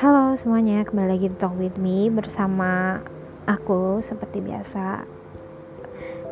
[0.00, 3.04] Halo semuanya, kembali lagi di Talk With Me bersama
[3.44, 5.04] aku seperti biasa.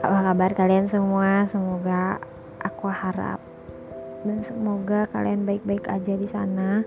[0.00, 1.44] Apa kabar kalian semua?
[1.52, 2.16] Semoga
[2.64, 3.44] aku harap
[4.24, 6.80] dan semoga kalian baik-baik aja di sana.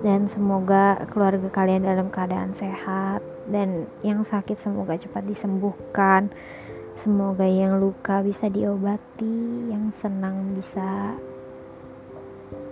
[0.00, 3.20] Dan semoga keluarga kalian dalam keadaan sehat.
[3.44, 6.32] Dan yang sakit semoga cepat disembuhkan
[6.98, 11.14] semoga yang luka bisa diobati yang senang bisa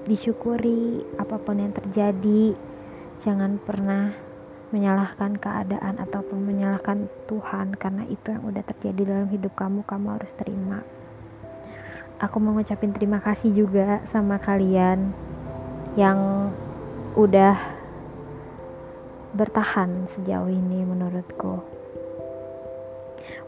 [0.07, 2.55] disyukuri apa pun yang terjadi.
[3.23, 4.13] Jangan pernah
[4.75, 10.35] menyalahkan keadaan ataupun menyalahkan Tuhan karena itu yang udah terjadi dalam hidup kamu kamu harus
[10.35, 10.83] terima.
[12.19, 15.15] Aku mau ngucapin terima kasih juga sama kalian
[15.95, 16.51] yang
[17.15, 17.55] udah
[19.37, 21.61] bertahan sejauh ini menurutku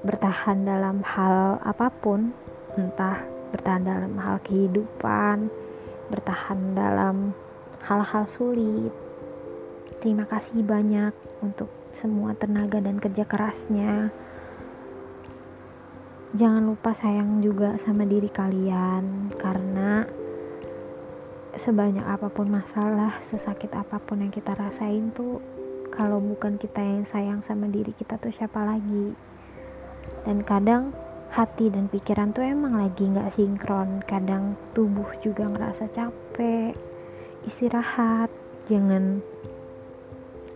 [0.07, 2.33] bertahan dalam hal apa pun
[2.79, 5.49] entah bertahan dalam hal kehidupan
[6.09, 7.33] bertahan dalam
[7.85, 8.93] hal-hal sulit
[9.99, 11.11] Terima kasih banyak
[11.43, 14.15] untuk semua tenaga dan kerja kerasnya.
[16.39, 20.07] Jangan lupa sayang juga sama diri kalian, karena
[21.59, 25.43] sebanyak apa pun masalah, sesakit apa pun yang kita rasain tuh,
[25.91, 29.19] kalau bukan kita yang sayang sama diri kita tuh siapa lagi?
[30.23, 30.93] Dan kadang
[31.33, 34.05] hati dan pikiran tuh emang lagi nggak sinkron.
[34.05, 36.77] Kadang tubuh juga ngerasa capek,
[37.45, 38.29] istirahat.
[38.69, 39.25] Jangan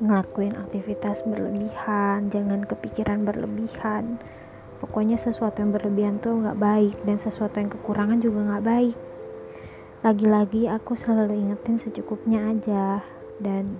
[0.03, 4.19] ngelakuin aktivitas berlebihan jangan kepikiran berlebihan
[4.83, 8.99] pokoknya sesuatu yang berlebihan tuh nggak baik dan sesuatu yang kekurangan juga nggak baik
[10.03, 13.07] lagi-lagi aku selalu ingetin secukupnya aja
[13.39, 13.79] dan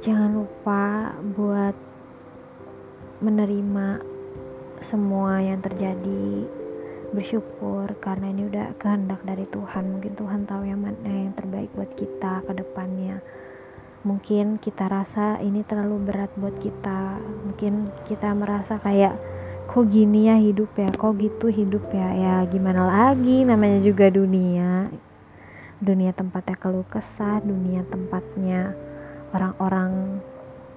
[0.00, 1.76] jangan lupa buat
[3.20, 4.00] menerima
[4.80, 6.48] semua yang terjadi
[7.12, 9.98] bersyukur karena ini udah kehendak dari Tuhan.
[9.98, 13.20] Mungkin Tuhan tahu yang mana yang terbaik buat kita ke depannya.
[14.00, 17.20] Mungkin kita rasa ini terlalu berat buat kita.
[17.44, 19.20] Mungkin kita merasa kayak
[19.68, 20.88] kok gini ya hidup ya?
[20.88, 22.08] Kok gitu hidup ya?
[22.16, 23.44] Ya gimana lagi?
[23.44, 24.88] Namanya juga dunia.
[25.82, 28.72] Dunia tempatnya keluh kesah dunia tempatnya
[29.36, 30.22] orang-orang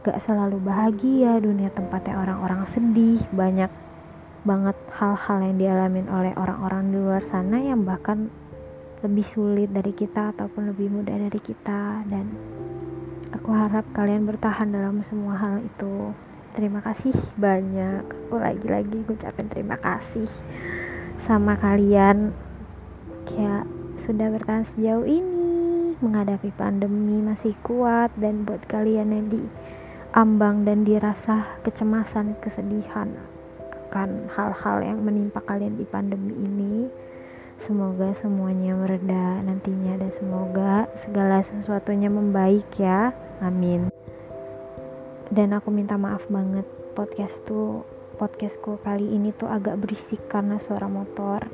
[0.04, 3.72] gak selalu bahagia dunia tempatnya orang-orang sedih banyak
[4.44, 8.28] banget hal-hal yang dialamin oleh orang-orang di luar sana yang bahkan
[9.00, 12.28] lebih sulit dari kita ataupun lebih mudah dari kita dan
[13.34, 16.14] Aku harap kalian bertahan dalam semua hal itu.
[16.54, 18.06] Terima kasih banyak.
[18.06, 20.30] Aku lagi-lagi ngucapin terima kasih
[21.26, 22.30] sama kalian
[23.26, 23.66] kayak
[23.98, 29.42] sudah bertahan sejauh ini menghadapi pandemi masih kuat dan buat kalian yang di
[30.14, 33.12] ambang dan dirasa kecemasan, kesedihan
[33.90, 36.90] akan hal-hal yang menimpa kalian di pandemi ini
[37.64, 43.16] Semoga semuanya mereda nantinya dan semoga segala sesuatunya membaik ya.
[43.40, 43.94] Amin.
[45.32, 47.88] Dan aku minta maaf banget podcast tuh
[48.20, 51.48] podcastku kali ini tuh agak berisik karena suara motor.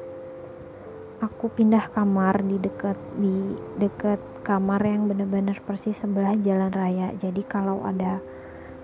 [1.20, 4.18] Aku pindah kamar di dekat di dekat
[4.48, 7.12] kamar yang bener-bener persis sebelah jalan raya.
[7.20, 8.18] Jadi kalau ada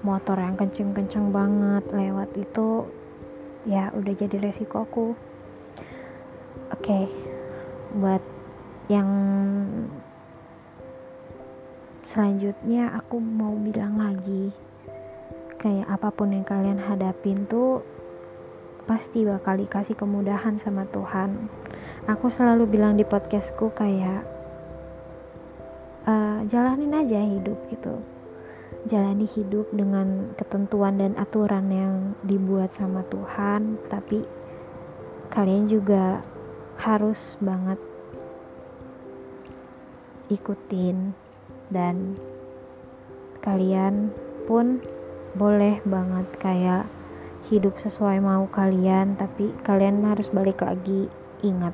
[0.05, 2.85] motor yang kenceng-kenceng banget lewat itu
[3.65, 5.17] ya udah jadi resiko aku
[6.69, 7.09] oke okay.
[7.97, 8.21] buat
[8.85, 9.09] yang
[12.05, 14.53] selanjutnya aku mau bilang lagi
[15.57, 17.81] kayak apa pun yang kalian hadapin tuh
[18.85, 21.49] pasti bakal dikasih kemudahan sama Tuhan
[22.05, 24.21] aku selalu bilang di podcastku kayak
[26.05, 27.97] uh, jalanin aja hidup gitu
[28.85, 34.21] jalani hidup dengan ketentuan dan aturan yang dibuat sama Tuhan tapi
[35.33, 36.21] kalian juga
[36.77, 37.81] harus banget
[40.29, 41.17] ikutin
[41.73, 42.13] dan
[43.41, 44.13] kalian
[44.45, 44.81] pun
[45.33, 46.85] boleh banget kayak
[47.49, 51.09] hidup sesuai mau kalian tapi kalian harus balik lagi
[51.45, 51.73] ingat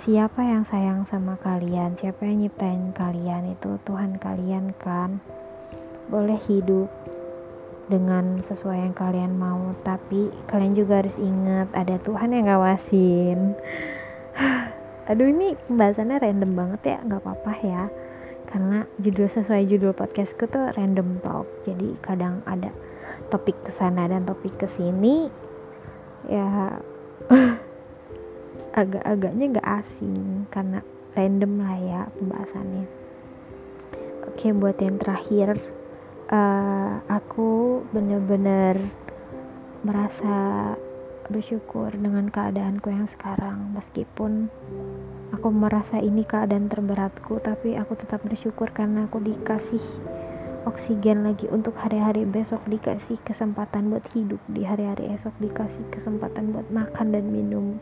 [0.00, 5.20] siapa yang sayang sama kalian siapa yang nyiptain kalian itu Tuhan kalian kan
[6.08, 6.88] boleh hidup
[7.88, 9.72] dengan sesuai yang kalian mau.
[9.84, 13.56] Tapi kalian juga harus ingat ada Tuhan yang ngawasin.
[15.08, 16.98] Aduh ini pembahasannya random banget ya.
[17.04, 17.84] Nggak apa-apa ya.
[18.48, 21.48] Karena judul sesuai judul podcastku tuh random talk.
[21.64, 22.72] Jadi kadang ada
[23.28, 25.28] topik ke sana dan topik ke sini
[26.28, 26.80] ya
[28.80, 30.80] agak-agaknya nggak asing karena
[31.12, 32.84] random lah ya pembahasannya.
[34.28, 35.60] Oke buat yang terakhir
[36.28, 38.92] uh, aku bener-bener
[39.80, 40.74] merasa
[41.28, 43.72] bersyukur dengan keadaanku yang sekarang.
[43.76, 44.48] Meskipun
[45.32, 49.82] aku merasa ini keadaan terberatku tapi aku tetap bersyukur karena aku dikasih
[50.64, 56.68] oksigen lagi untuk hari-hari besok dikasih kesempatan buat hidup di hari-hari esok dikasih kesempatan buat
[56.68, 57.80] makan dan minum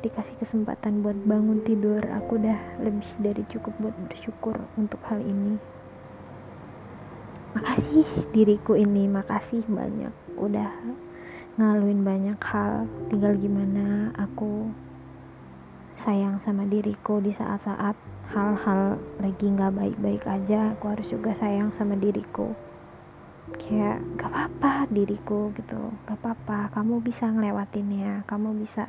[0.00, 2.00] dikasih kesempatan buat bangun tidur.
[2.22, 5.79] Aku udah lebih dari cukup buat bersyukur untuk hal ini
[7.54, 10.12] makasih diriku ini makasih banyak.
[10.38, 10.70] Udah
[11.58, 12.86] ngaluin banyak hal.
[13.10, 14.70] Tinggal gimana aku
[15.98, 17.98] sayang sama diriku di saat-saat
[18.30, 22.54] hal-hal lagi nggak baik-baik aja aku harus juga sayang sama diriku.
[23.50, 25.90] Kayak gak apa-apa diriku gitu.
[26.06, 28.86] Gak apa-apa kamu bisa ngelewatinnya kamu bisa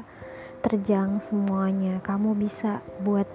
[0.61, 3.25] terjang semuanya kamu bisa buat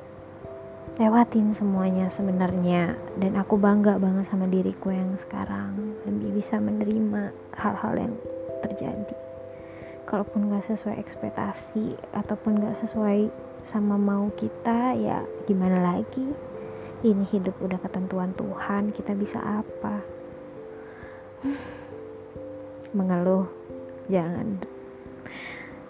[0.97, 2.97] lewatin semuanya sebenarnya.
[3.21, 5.97] Dan aku bangga banget sama diriku yang sekarang.
[6.09, 8.15] Lebih bisa menerima hal-hal yang
[8.65, 9.17] terjadi.
[10.09, 13.29] Kalaupun gak sesuai ekspektasi ataupun gak sesuai
[13.67, 16.25] sama mau kita ya gimana lagi?
[17.05, 20.01] Ini hidup udah ketentuan Tuhan kita bisa apa?
[22.97, 23.45] Mengeluh
[24.09, 24.63] jangan.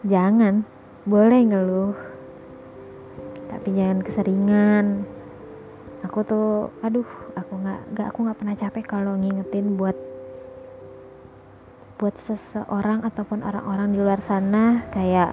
[0.03, 0.67] Jangan.
[1.07, 2.16] Boleh ngeluh
[3.51, 5.07] tapi jangan keseringan.
[6.07, 9.97] Aku tuh aduh aku nggak nggak aku nggak pernah capek kalau ngingetin buat
[11.97, 15.33] buat seseorang ataupun orang-orang di luar sana kayak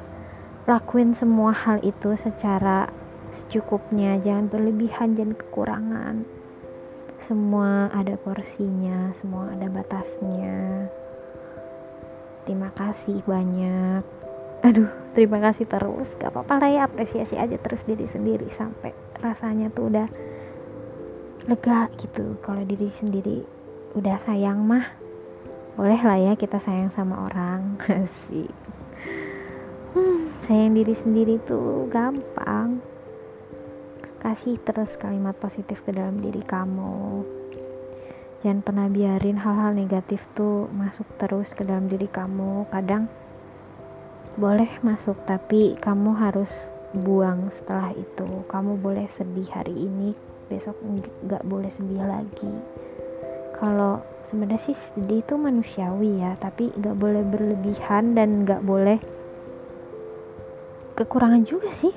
[0.64, 2.88] lakuin semua hal itu secara
[3.36, 4.18] secukupnya.
[4.22, 6.16] Jangan berlebihan jangan kekurangan.
[7.20, 10.88] Semua ada porsinya semua ada batasnya.
[12.44, 14.23] Terima kasih banyak
[14.64, 16.16] aduh terima kasih terus.
[16.18, 20.08] Gak apa-apa lah ya apresiasi aja terus diri sendiri sampai rasanya tuh udah
[21.52, 22.40] lega gitu.
[22.40, 23.44] Kalau diri sendiri
[23.94, 24.88] udah sayang mah
[25.74, 27.78] boleh lah ya kita sayang sama orang.
[28.30, 28.50] Sih
[29.94, 32.80] hmm, sayang diri sendiri tuh gampang.
[34.24, 37.28] Kasih terus kalimat positif ke dalam diri kamu.
[38.40, 42.68] Jangan pernah biarin hal-hal negatif tuh masuk terus ke dalam diri kamu.
[42.72, 43.12] Kadang
[44.34, 46.50] boleh masuk tapi kamu harus
[46.94, 48.26] buang setelah itu.
[48.50, 50.14] Kamu boleh sedih hari ini
[50.50, 50.78] besok
[51.26, 52.54] nggak boleh sedih lagi.
[53.58, 58.98] Kalau sebenarnya sih sedih itu manusiawi ya tapi nggak boleh berlebihan dan nggak boleh
[60.98, 61.94] kekurangan juga sih.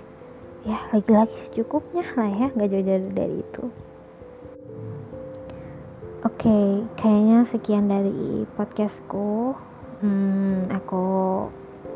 [0.66, 3.64] Ya lagi-lagi secukupnya lah ya nggak jauh-jauh dari itu.
[6.26, 6.68] Oke okay,
[6.98, 9.54] kayaknya sekian dari podcastku.
[10.04, 11.04] Hmm, aku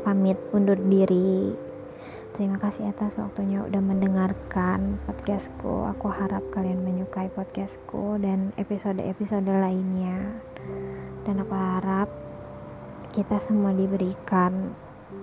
[0.01, 1.53] pamit undur diri.
[2.33, 5.85] Terima kasih atas waktunya udah mendengarkan podcastku.
[5.93, 10.41] Aku harap kalian menyukai podcastku dan episode-episode lainnya.
[11.21, 12.09] Dan aku harap
[13.13, 14.73] kita semua diberikan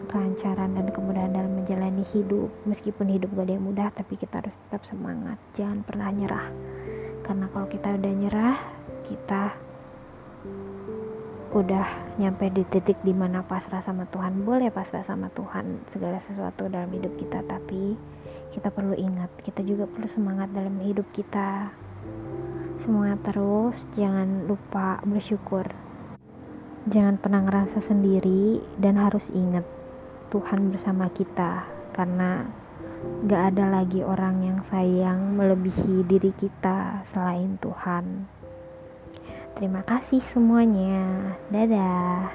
[0.06, 2.52] kelancaran dan kemudahan dalam menjalani hidup.
[2.62, 5.42] Meskipun hidup gak ada yang mudah tapi kita harus tetap semangat.
[5.58, 6.48] Jangan pernah nyerah.
[7.26, 8.56] Karena kalau kita udah nyerah
[9.08, 9.67] kita
[11.48, 16.68] udah nyampe di titik di mana pasrah sama Tuhan boleh pasrah sama Tuhan segala sesuatu
[16.68, 17.96] dalam hidup kita tapi
[18.52, 21.72] kita perlu ingat kita juga perlu semangat dalam hidup kita.
[22.80, 25.66] Semangat terus jangan lupa bersyukur.
[26.88, 29.64] Jangan pernah ngerasa sendiri dan harus ingat
[30.32, 32.48] Tuhan bersama kita karena
[33.24, 38.37] gak ada lagi orang yang sayang melebihi diri kita selain Tuhan
[39.58, 41.34] Terima kasih semuanya.
[41.50, 42.30] Dadah.